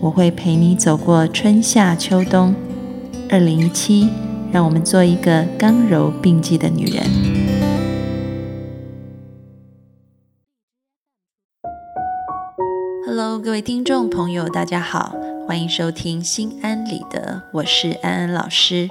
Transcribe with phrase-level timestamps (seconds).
[0.00, 2.54] 我会陪你走过春夏秋冬。
[3.28, 4.08] 二零一七，
[4.52, 7.02] 让我们做一个刚柔并济的女人。
[13.04, 15.16] Hello，各位听众朋友，大家好，
[15.48, 18.88] 欢迎收听《心安理得》，我是安安老师。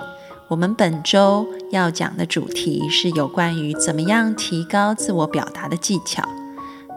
[0.49, 6.27] 我们本周要讲的主题是有关于怎么样提高自我表达的技巧。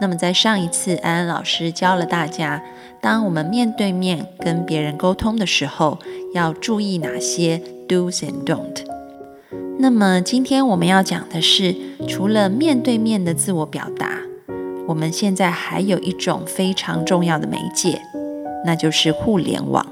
[0.01, 2.63] 那么在上一次，安安老师教了大家，
[2.99, 5.99] 当我们面对面跟别人沟通的时候，
[6.33, 8.83] 要注意哪些 do's and don't。
[9.77, 11.75] 那么今天我们要讲的是，
[12.07, 14.17] 除了面对面的自我表达，
[14.87, 18.01] 我们现在还有一种非常重要的媒介，
[18.65, 19.85] 那就是互联网。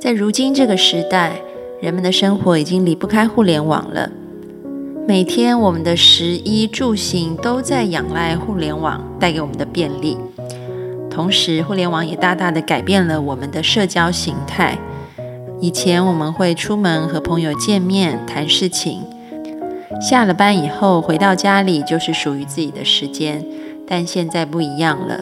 [0.00, 1.36] 在如今这个时代。
[1.82, 4.08] 人们的生活已经离不开互联网了，
[5.04, 10.16] 每天我们的食衣住行都在仰赖互联网带给我们的便利。
[11.10, 14.78] 同时，互联网也大大的改变了我们的社交形态。
[15.60, 19.02] 以前我们会出门和朋友见面谈事情，
[20.00, 23.44] 下了班以后回到家里就是属于自己的时间。
[23.86, 25.20] 但现在不一样了，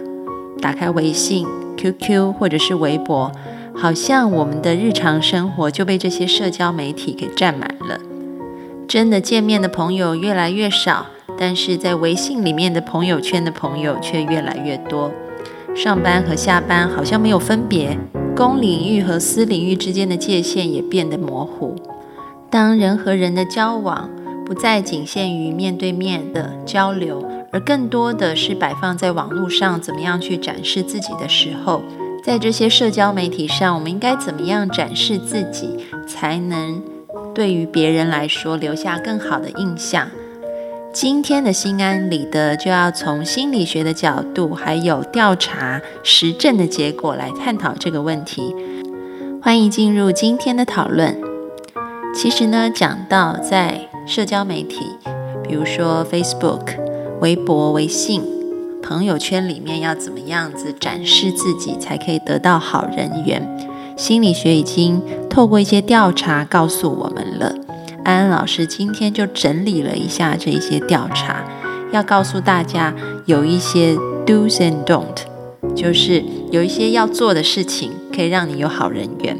[0.60, 1.46] 打开微信、
[1.78, 3.32] QQ 或者是微博。
[3.74, 7.98] 好像我们的日常生活就被这些社交媒体给占满了，
[8.90, 11.06] 真的见面的朋友越来越少，
[11.38, 15.12] 但是在微信里面的朋友圈的朋友却越来越多。
[15.76, 17.96] 上班和下班好像没有分别，
[18.34, 21.76] 公领域和私领域之间的界限也变得模糊。
[22.50, 24.10] 当人和人的交往
[24.44, 31.84] 不再仅限于面对面的交流，而更多的是摆放在网络上，怎么样去展示自己的时候。
[32.24, 36.82] 在这些社交媒体上，我们应该怎么样展示自己，才能
[37.34, 40.08] 对于别人来说留下更好的印象？
[40.92, 48.54] 今天的心安理得就要从心理学的角度，还有调查实证的结果来探讨这个问题。
[49.40, 51.16] 欢迎进入今天的讨论。
[52.14, 54.80] 其实呢，讲到在社交媒体，
[55.44, 56.76] 比如说 Facebook、
[57.20, 58.22] 微博、微信。
[58.82, 63.69] 朋友圈里面要怎么样子展示自己才可以得到好人缘？
[64.00, 67.54] 心理学已经透过一些调查告诉我们了。
[68.02, 71.44] 安安老师今天就整理了一下这一些调查，
[71.92, 72.94] 要告诉大家
[73.26, 73.94] 有一些
[74.24, 79.38] do's and don't，就是有一些要做的事情可以让你有好人缘。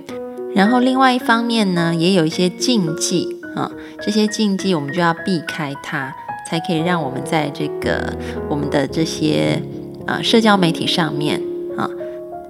[0.55, 3.73] 然后另外一方面呢，也有一些禁忌啊，
[4.03, 6.13] 这些禁忌我们就要避开它。
[6.51, 8.13] 才可以让我们在这个
[8.49, 9.63] 我们的这些
[10.05, 11.41] 啊社交媒体上面，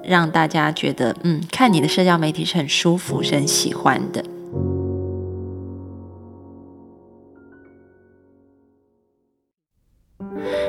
[0.02, 4.24] 让大家觉得嗯，看你的社交媒体是很舒服、是很喜欢的。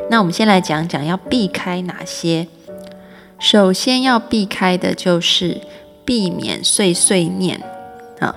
[0.09, 2.47] 那我们先来讲讲要避开哪些。
[3.40, 5.62] 首先要避开的就是
[6.06, 7.59] 避免碎碎念
[8.19, 8.36] 啊。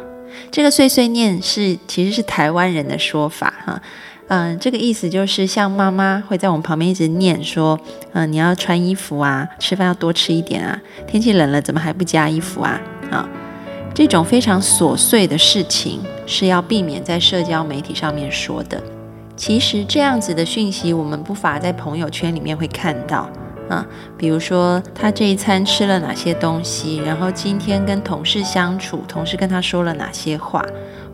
[0.50, 3.82] 这个碎碎念是其实是台湾人的说法哈。
[4.28, 7.78] 嗯，这个意思就是像妈妈会在我们旁边一直念说，
[8.14, 12.80] 嗯，你要穿衣服啊，吃饭要多吃一点啊，天气冷了怎么还不加衣服啊？
[13.10, 13.28] 啊，
[13.94, 18.82] 这种非常琐碎的事情是要避免在社交媒体上面说的。
[19.36, 23.28] 其实这样子的讯息，我们不乏在朋友圈里面会看到
[23.68, 23.86] 啊，
[24.16, 30.64] 比如说他这一餐吃了哪些东西，然后今天跟同事相处，同事跟他说了哪些话，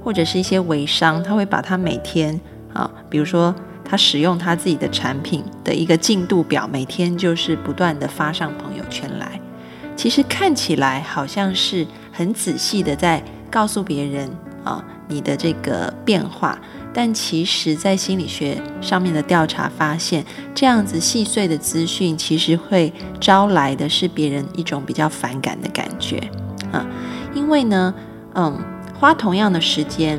[0.04, 2.41] 或者是一些微商，他会把他每天。
[2.72, 3.54] 啊，比如说
[3.84, 9.41] 他使用他自己的产品的一个进度表，每天就是不断的发上朋友圈来。
[9.97, 14.31] 其实看起来好像是很仔细的在告诉别人
[14.64, 16.58] 啊你的这个变化，
[16.94, 20.25] 但其实在心理学上面的调查发现，
[20.55, 26.16] 这样子细碎的资讯其实会招来的是别人一种比较反感的感觉
[26.73, 26.87] 啊，
[27.34, 27.93] 因为呢，
[28.34, 28.56] 嗯，
[28.99, 30.19] 花同样的时间。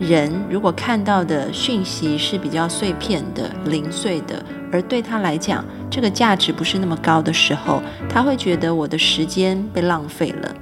[0.00, 4.42] 人如果看到的讯息是比较碎片的、零碎的，
[4.72, 10.54] 而对他来讲，这个价值不是那么高的时候，他会觉得我的时间被浪费了，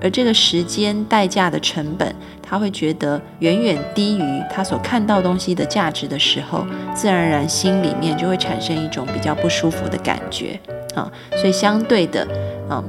[0.00, 6.64] 而这个时间代价的成本，他会觉得远远低于他所看到东西的价值的时候，
[6.94, 10.58] 自然而然心里面就会产生一种比较不舒服的感觉
[10.94, 11.10] 啊。
[11.32, 12.24] 所以相对的，
[12.70, 12.84] 嗯，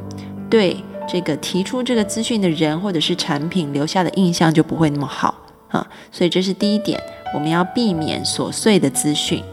[0.52, 0.78] 对
[1.08, 5.34] 这个提出这个资讯的人或者是产品留下的印象就不会那么好
[5.70, 5.88] 啊。
[6.12, 7.02] 所以这是第一点，
[7.34, 9.44] 我们要避免琐碎的资讯。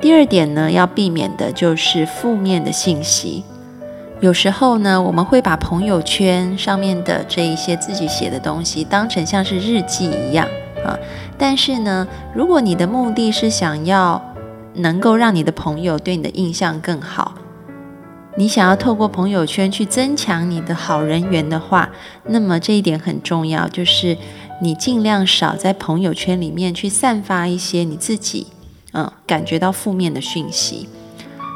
[0.00, 3.44] 第二点呢，要避免的就是负面的信息。
[4.20, 10.46] 有时候呢，我们会把朋友圈上面的这一些自己写的东西当成像是日记一样
[10.84, 10.98] 啊。
[11.38, 14.22] 但是呢，如果你的目的是想要
[14.74, 17.34] 能够让你的朋友对你的印象更好，
[18.36, 21.90] 你想要透过朋友圈去增强你的好人缘的话，
[22.24, 24.16] 那么这一点很重要，就是
[24.62, 28.46] 你尽量少在朋友圈里面去散发一些你自己
[28.92, 30.88] 嗯感觉到负面的讯息。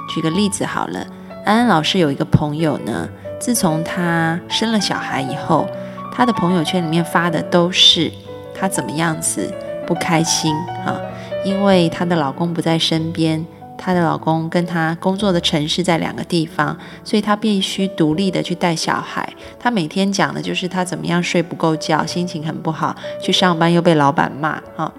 [0.09, 1.07] 举个例子好了。
[1.45, 3.07] 安安老师有一个朋友呢，
[3.39, 5.69] 自从她生了小孩以后，
[6.11, 8.11] 她的朋友圈里面发的都是
[8.55, 9.53] 她怎么样子
[9.87, 10.99] 不开心啊，
[11.45, 13.45] 因为她的老公不在身边，
[13.77, 19.29] 她的老公跟她工作的城市在两个地方，所以她必须独立的去带小孩。
[19.59, 24.93] 她每天讲的就是她怎么样睡不够觉，心情很不好，去上班又被老板骂啊。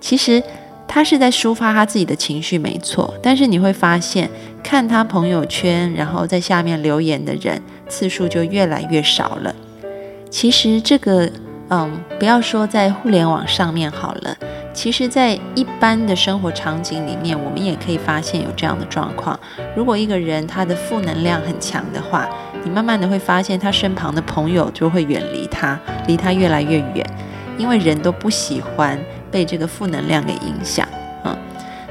[0.00, 0.42] 其实。
[0.94, 3.14] 她是在抒发她自己的情绪，没错。
[3.22, 4.28] 但是你会发现，
[4.62, 7.58] 看她朋友圈，然后在下面留言的人
[7.88, 9.54] 次数就越来越少了。
[10.28, 11.30] 其实这个，
[11.70, 14.36] 嗯，不要说在互联网上面好了，
[14.72, 19.38] 其实在一般的生活场景里面，我们也可以发现有这样的状况。
[19.76, 22.28] 如果一个人他的负能量很强的话，
[22.64, 27.06] 你慢慢的会发现他身旁的朋友就会远离他，离他越来越远，
[27.58, 28.98] 因为人都不喜欢。
[29.32, 30.86] 被这个负能量给影响，
[31.24, 31.34] 嗯，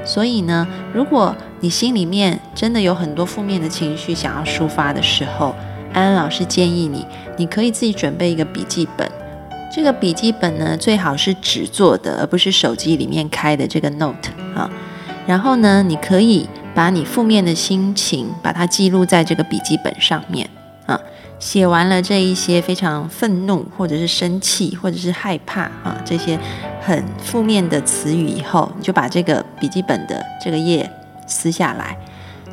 [0.04, 0.64] 所以呢，
[0.94, 5.52] 如果你心里面真的有很多负面的情绪想要抒发的时候，
[5.92, 7.04] 安安老师建议你，
[7.36, 9.10] 你可以自己准备一个笔记本。
[9.74, 14.70] 这个笔记本呢，最好是纸做的，而不是手机里面开的这个 Note 啊。
[15.26, 20.46] 然后呢，你可以把你负面的心情把它记录在这个笔记本上面
[20.84, 21.00] 啊。
[21.38, 26.38] 写完了这一些非常愤怒，或者是生气，或者是害怕啊这些
[26.82, 30.88] 很负面的词语以后，你就把这个笔记本的这个页
[31.26, 31.96] 撕下来。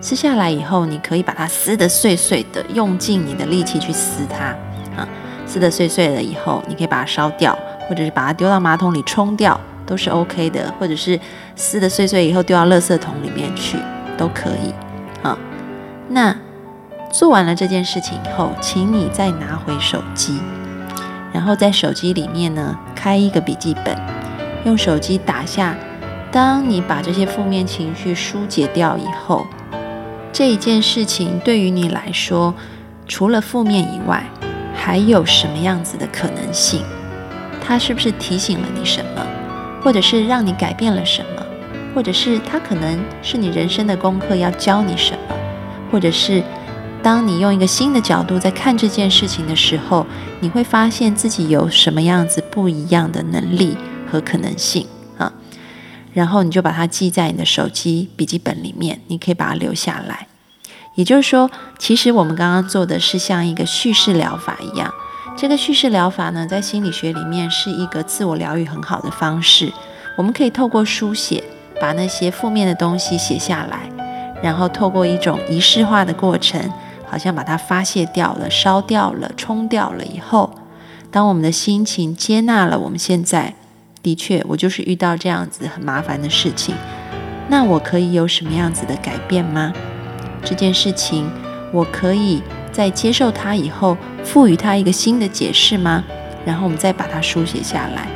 [0.02, 4.46] 撕下来以后，你可以把它撕得碎碎的，用尽你的力气去撕它
[4.96, 5.08] 啊。
[5.50, 7.58] 撕得碎碎了以后，你可以把它烧掉，
[7.90, 10.72] 或者是把它丢到马桶里冲掉，都是 OK 的。
[10.80, 11.20] 或者是
[11.56, 13.80] 撕得碎碎以后丢到垃圾桶里面去，
[14.16, 14.72] 都可以
[15.24, 15.36] 啊。
[16.08, 16.36] 那。
[17.12, 20.40] 做完了这件事情以后，请你再拿回手机，
[21.34, 23.98] 然后在手机里面呢开一个笔记本，
[24.64, 25.76] 用手机打下。
[26.32, 29.48] 当你把这些负面情绪疏解掉以后，
[30.32, 32.54] 这一件事情对于你来说，
[33.08, 34.24] 除了负面以外，
[34.82, 36.82] 还有什么样子的可能性？
[37.62, 39.28] 它是不是提醒了你什么，
[39.84, 41.46] 或者是让你改变了什么，
[41.94, 45.36] 或者是它可能是你人生的功课要教你什么，
[45.92, 46.42] 或者是？
[47.02, 50.06] 当你用一个新的角度在看这件事情的时候，
[50.42, 53.78] 你会发现自己有什么样子不一样的能力
[54.12, 54.86] 和可能性
[55.18, 55.32] 啊。
[56.12, 60.28] 然后你就把它记在你的手机笔记本里面，你可以把它留下来。
[60.96, 64.94] 也就是说，其实我们刚刚做的是像一个叙事疗法一样。
[65.38, 69.72] 这个叙事疗法呢，在心理学里面是一个自我疗愈很好的方式。
[70.18, 71.44] 我们可以透过书写，
[71.80, 73.90] 把那些负面的东西写下来，
[74.44, 76.72] 然后透过一种仪式化的过程。
[77.12, 80.48] 好像把它发泄掉了、烧掉了、冲掉了以后，
[81.10, 83.56] 当我们的心情接纳了，我们现在
[84.04, 86.76] 的确，我就是遇到这样子很麻烦的事情，
[87.48, 89.74] 那我可以有什么样子的改变吗？
[90.44, 91.30] 这件事情，
[91.72, 92.42] 我可以
[92.72, 96.04] 在接受它以后，赋予它一个新的解释吗？
[96.46, 98.08] 然后我们再把它书写下来，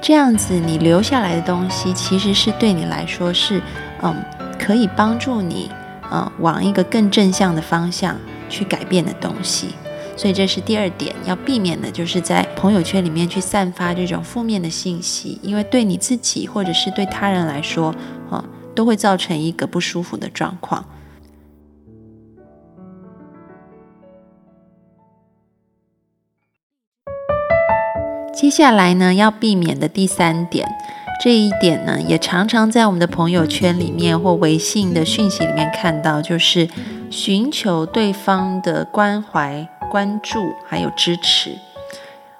[0.00, 3.60] 这样子你留下来的东西，其实是对你来说是，
[4.02, 4.16] 嗯，
[4.58, 5.70] 可以帮助你。
[6.12, 8.16] 嗯，往一个更正向的方向
[8.48, 9.68] 去改变的东西，
[10.16, 17.94] 所以这是第二点要避免的，就是在朋友圈里面去散发这种负面的信息，因为对你自己或者是对他人来说，
[18.28, 20.84] 啊，都会造成一个不舒服的状况。
[28.40, 30.66] 接下来呢，要避免的第三点。
[31.22, 36.66] 这一点呢，也常常在我们的朋友圈里面或微信的讯息里面看到，就是
[37.10, 41.50] 寻求对方的关怀、关注还有支持。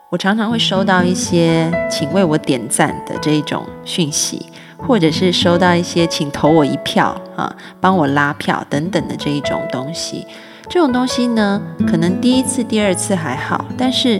[0.08, 4.46] 我常常会收到一些“请为我点赞”的这一种讯息，
[4.78, 10.26] 或者是收到一些“请投我一票”啊，帮我拉票等等的这一种东西。
[10.70, 14.18] 这种东西呢，可能第一次、第二次还好，但是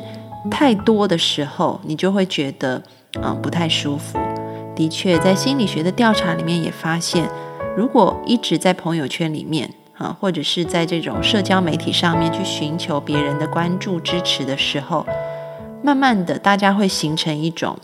[0.48, 2.80] 太多的时候，你就会觉得
[3.20, 4.18] 啊不太舒服。
[4.76, 7.28] 的确，在心理学的调查里面也发现，
[7.76, 9.68] 如果一直在朋友圈里面
[9.98, 15.04] 啊，或者是在这种社交媒体上面去寻求别人的关注支持的时候，
[15.82, 17.76] 慢慢的大家会形成一种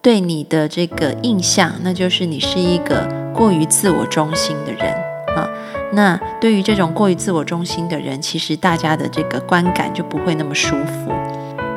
[0.00, 4.94] 对你的这个印象，那就是你是一个过于自我中心的人
[5.36, 5.46] 啊。
[5.92, 11.12] 那对于这种过于自我中心的人，其实大家的这个观感就不会那么舒服。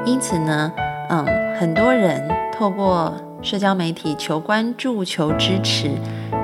[0.06, 0.72] 因此呢，
[1.10, 1.26] 嗯，
[1.58, 5.92] 很多人透过社交媒体求关注、求支持，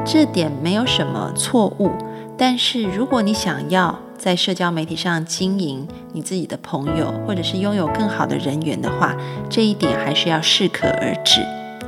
[0.06, 1.92] 这点没有什么错误。
[2.38, 9.14] 但是如果你想要在社交媒体上经营你自己的朋友，或者是拥有更好的人缘的话，
[9.50, 11.42] 这一点还是要适可而止。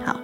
[0.06, 0.18] 好，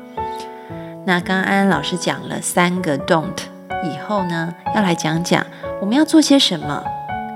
[1.05, 3.39] 那刚刚安安老师讲了三个 don't，
[3.85, 5.45] 以后呢要来讲讲
[5.79, 6.83] 我们要做些什么，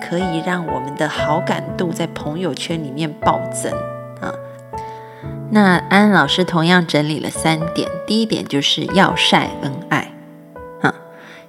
[0.01, 3.71] 可以让我们的好感度在朋友圈里面暴增。
[5.53, 10.13] 那安老师同样整理了三点，第一点就是要晒恩爱，
[10.81, 10.95] 啊，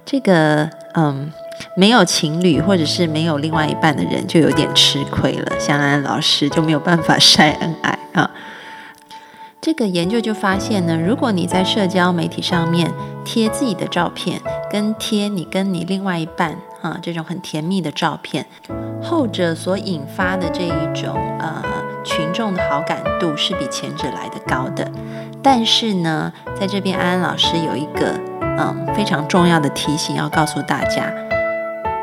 [0.05, 1.31] 这个嗯，
[1.77, 8.29] 没有情侣或者是没有另外一半的人就有点吃亏了，像安老师就没有办法 晒恩爱啊。
[9.61, 12.91] 这个研究就发现呢，如果你在社交媒体上面
[13.23, 18.45] 贴自己的照片，跟贴你跟你另外一半啊这种很甜蜜的照片，
[19.01, 21.17] 后者所引发的这一种。
[22.15, 24.87] 群众的好感度是比前者来的高的，
[25.41, 28.13] 但是呢，在这边安安老师有一个
[28.59, 31.11] 嗯非常重要的提醒要告诉大家：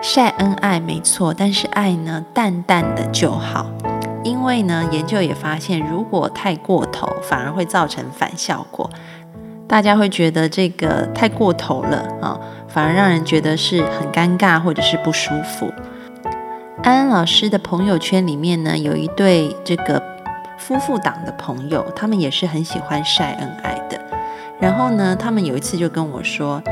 [0.02, 3.70] 晒恩爱没错，但是爱呢淡淡的就好，
[4.24, 8.90] 因为呢研究也发现，如果太过头，反而会造成反效果，
[9.68, 12.36] 大家会觉得这个太过头了啊，
[12.66, 15.72] 反而让人觉得是很尴尬或者是不舒服。
[16.82, 20.02] 安安老师的朋友圈里面呢，有一对这个
[20.56, 24.00] 夫妇档的朋友，他们也是很喜欢晒恩爱的。
[24.58, 26.62] 然后呢，他们有一次就跟我说：“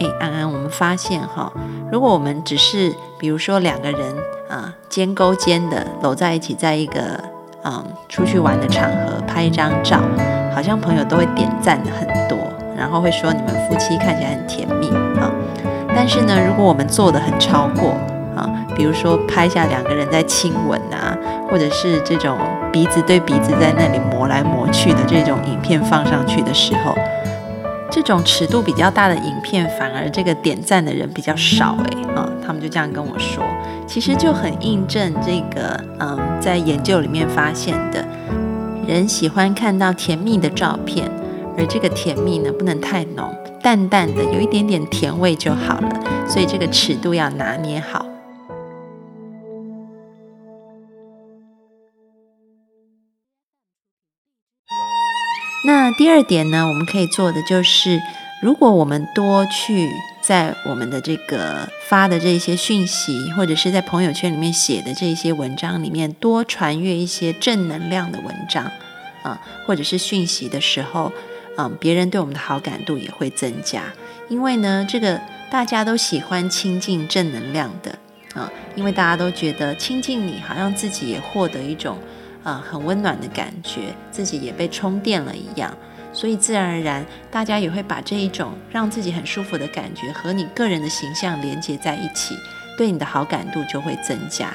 [0.00, 1.52] 哎，安安，我们发现哈，
[1.92, 4.00] 如果我们只是比如说两个人
[4.48, 7.22] 啊肩勾肩的搂在一起，在一个
[7.62, 10.00] 嗯出去玩的场合拍一张照，
[10.54, 12.38] 好像朋友都会点赞的很多，
[12.74, 14.88] 然后会说你们夫妻看起来很甜蜜
[15.20, 15.30] 啊。
[15.94, 17.94] 但是呢，如果我们做的很超过，
[18.38, 21.16] 啊，比如说拍下两个人在亲吻啊，
[21.50, 22.38] 或者是这种
[22.72, 26.94] 鼻子对鼻子在那里磨来磨去的这种影片放上去的时候，
[27.90, 31.98] 这种尺度比较大的影片，反而这个点赞的人比较少诶。
[32.14, 33.42] 啊，他们就这样跟我说，
[33.86, 38.04] 其实就很印证这个嗯，在研究里面发现的，
[38.86, 41.10] 人喜欢看到甜蜜的照片，
[41.56, 45.88] 而这个甜蜜呢不能太浓，淡淡的有一点点甜味就好了，
[46.26, 48.04] 所以这个尺度要拿捏好。
[55.64, 58.00] 那第二点呢，我们可以做的就是，
[58.40, 59.90] 如果我们多去
[60.22, 68.70] 在我们的这个发的这些讯息，或者是在朋友圈里面写的这些文章里面多传阅一些正能量的文章
[69.22, 71.12] 啊，或者是讯息的时候，
[71.56, 73.82] 嗯，别人对我们的好感度也会增加。
[74.28, 77.98] 因为呢，这个大家都喜欢亲近正能量的
[78.34, 81.98] 啊，因为大家都觉得亲近你，好像自己也获得一种。
[82.48, 85.76] 啊，很温暖的感觉，自己也被充电了一样，
[86.14, 92.34] 所以自然而然，大家也会把这一种让自己很舒服的感觉和你个人的形象连接在一起，
[92.78, 94.50] 对你的好感度就会增加。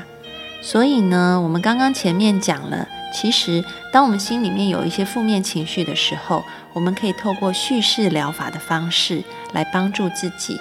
[0.60, 9.22] 所以呢，我们刚刚前面讲了，其实当我们心里面有一些负面情绪的时候，我们可以透过叙事疗法的方式
[9.52, 10.60] 来帮助自己，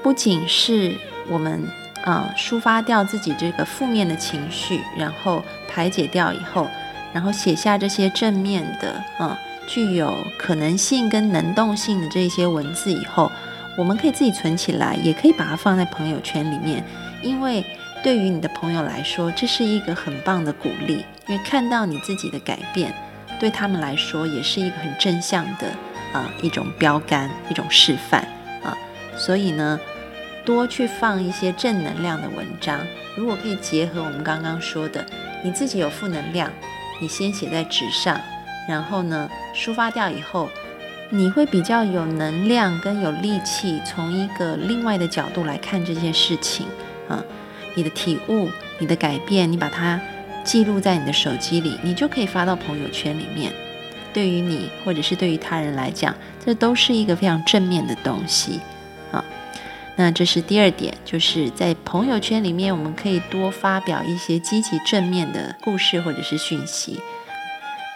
[0.00, 0.94] 不仅是
[1.28, 1.66] 我们。
[2.04, 6.66] 啊，抒发掉自己这个负面的情绪，然后排解掉以后，
[7.12, 13.30] 然后写下这些正面的，啊，具有可能性跟能动性的这些文字以后，
[13.76, 16.82] 我们可以自己存起来，也可以把它放在朋友圈里面，
[17.22, 17.64] 因为
[18.02, 22.94] 对于你的朋友来说，这是一个很棒的鼓励，因为看到你自己的改变，
[23.38, 25.66] 对他们来说也是一个很正向的
[26.14, 28.26] 啊一种标杆，一种示范
[28.62, 28.74] 啊，
[29.18, 29.78] 所以呢。
[30.44, 32.80] 多去放一些正能量的文章，
[33.16, 35.04] 如果可以结合我们刚刚说的，
[35.42, 36.50] 你自己有负能量，
[37.00, 38.20] 你先写在纸上，
[38.68, 40.48] 然后呢抒发掉以后，
[41.10, 46.66] 你会比较有能量跟有力气，从一个另外的角度来看这件事情
[47.08, 47.22] 啊，
[47.74, 50.00] 你的体悟、你的改变，你把它
[50.44, 53.52] 记录在你的手机里，你就可以发到朋友圈里面。
[54.12, 58.60] 对于你或者是对于他人来讲，这都是一个非常正面的东西
[59.12, 59.24] 啊。
[59.96, 66.98] 那这是第二点，就是在朋友圈里面，我们可以多发表一些积极正面的故事或者是讯息。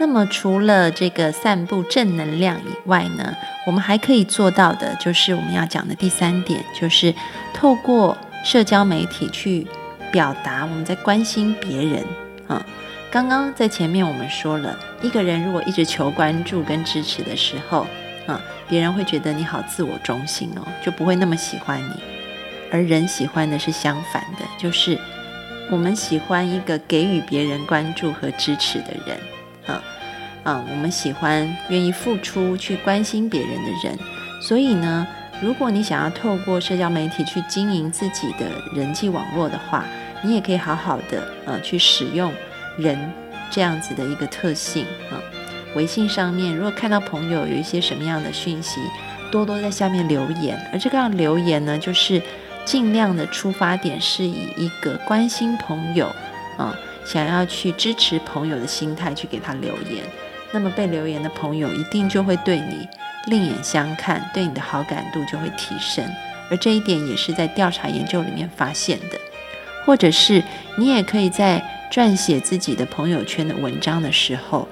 [0.00, 3.34] 那么除了这个散布正能量以外呢，
[3.64, 7.14] 我们还可以做到的，就是我们要讲的第三点，就是
[7.54, 9.66] 透过社交媒体去
[10.12, 12.04] 表达我们在关心别人
[12.48, 12.66] 啊。
[13.10, 17.86] 刚刚在前面我们说了，一个人如果一直求关注跟支持的时候
[18.26, 22.02] 啊，别人会觉得你好自我中心哦，就不会那么喜欢你。
[22.71, 24.99] 而人喜欢的是相反的，就是
[25.71, 29.19] 我们喜欢一个给予别人关注和支持的人
[29.66, 29.83] 啊
[30.45, 33.99] 啊，我们喜欢愿意付出去关心别人的人。
[34.40, 35.07] 所以呢。
[35.43, 39.85] 如果你想要透过社交媒体去经营自己的人际网络的话，
[40.23, 42.33] 你也可以好好的呃去使用
[42.78, 42.97] 人
[43.50, 45.19] 这样子的一个特性啊。
[45.75, 48.81] 微信上面如果看到朋友有一些什么样的讯息，
[49.31, 50.59] 多多在下面留言。
[50.73, 52.23] 而这个样留言呢，就是
[52.64, 56.07] 尽量的出发点是以一个关心朋友
[56.57, 60.04] 啊，想要去支持朋友的心态去给他留言。
[60.52, 62.87] 那么被留言的朋友一定就会对你。
[63.26, 66.04] 另眼相看，对你的好感度就会提升，
[66.50, 69.19] 而这一点也是在调查研究里面发现的。
[69.85, 70.43] 或者是
[70.76, 74.69] 你也可以在撰写自己的朋友圈的文章的时候，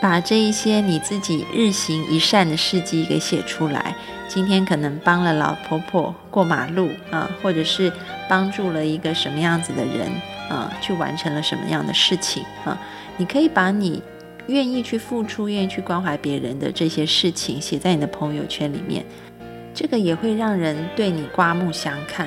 [0.00, 3.94] 把这一些你自己日行一善的事迹给写出来。
[4.28, 7.92] 今天可能帮了老婆婆过马路啊，或者是
[8.28, 10.10] 帮助了一个什么样子的人
[10.50, 12.78] 啊，去完成了什么样的事情啊，
[13.16, 14.02] 你可以把你。
[14.48, 19.04] 愿意去付出、愿意去关怀别人的这些事情，写在你的朋友圈里面，
[19.74, 22.26] 这个也会让人对你刮目相看。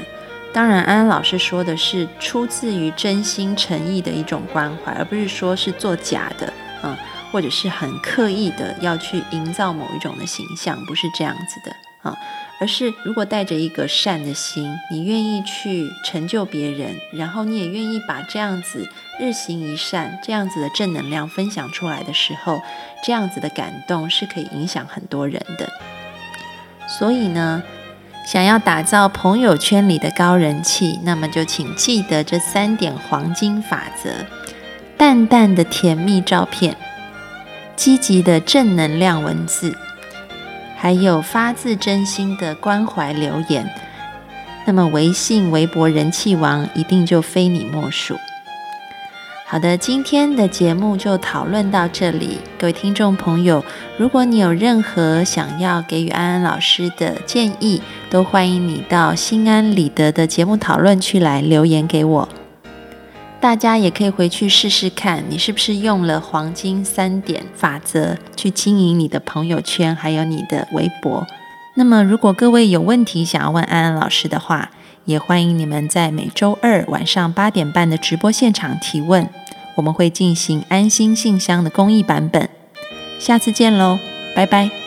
[0.54, 6.96] 当然，安安老师说的是出自于真心诚意的一种关怀，而不是说是做假的，嗯，
[7.32, 11.76] 或者是很刻意的要去营造某一种的形象，不是这样子的。
[12.02, 12.18] 啊，
[12.60, 22.60] 而是如果带着一个善的心，你愿意去成就别人，然后你也愿意把这样子日行一善这样子的正能量分享出来的时候，
[23.04, 25.72] 这样子的感动是可以影响很多人的。
[26.88, 27.62] 所以呢，
[28.26, 34.10] 想要打造朋友圈里的高人气，那么就请记得这三点黄金法则：
[34.98, 36.76] 淡淡的甜蜜照片，
[37.82, 39.76] 积极的正能量文字。
[40.78, 43.68] 还有发自真心的关怀留言，
[44.68, 48.16] 那么微信、微博人气王一定就非你莫属。
[49.48, 52.38] 好的，今天的节目就讨论到这里。
[52.60, 53.66] 各位听众朋友，
[53.98, 62.30] 如果你有任何想要给予安安老师的建议，都欢迎你到心安理得的节目讨论区来留言给我。
[63.42, 71.26] 大家也可以回去试试看，你是不是用了黄金三点法则去经营你的朋友圈，还有你的微博。
[71.74, 74.70] 那么，如果各位有问题想要问安安老师的话，
[75.06, 79.28] 也欢迎你们在每周二晚上八点半的直播现场提问，
[79.76, 82.48] 我们会进行安心信箱的公益版本。
[83.20, 83.98] 下次见喽，
[84.36, 84.81] 拜拜。